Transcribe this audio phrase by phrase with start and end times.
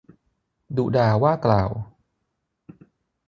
[0.77, 1.71] ดุด่าว่ากล่าว